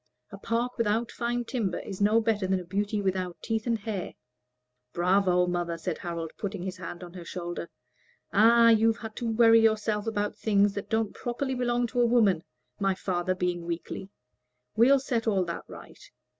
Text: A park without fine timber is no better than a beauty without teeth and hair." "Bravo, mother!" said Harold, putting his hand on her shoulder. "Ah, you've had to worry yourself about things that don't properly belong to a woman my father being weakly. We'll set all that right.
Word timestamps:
A 0.31 0.37
park 0.39 0.79
without 0.79 1.11
fine 1.11 1.45
timber 1.45 1.77
is 1.77 2.01
no 2.01 2.19
better 2.19 2.47
than 2.47 2.59
a 2.59 2.63
beauty 2.63 3.03
without 3.03 3.37
teeth 3.43 3.67
and 3.67 3.77
hair." 3.77 4.13
"Bravo, 4.93 5.45
mother!" 5.45 5.77
said 5.77 5.99
Harold, 5.99 6.31
putting 6.39 6.63
his 6.63 6.77
hand 6.77 7.03
on 7.03 7.13
her 7.13 7.23
shoulder. 7.23 7.69
"Ah, 8.33 8.69
you've 8.69 8.97
had 8.97 9.15
to 9.17 9.27
worry 9.29 9.59
yourself 9.59 10.07
about 10.07 10.39
things 10.39 10.73
that 10.73 10.89
don't 10.89 11.13
properly 11.13 11.53
belong 11.53 11.85
to 11.85 12.01
a 12.01 12.07
woman 12.07 12.43
my 12.79 12.95
father 12.95 13.35
being 13.35 13.63
weakly. 13.67 14.09
We'll 14.75 14.97
set 14.97 15.27
all 15.27 15.45
that 15.45 15.65
right. 15.67 16.01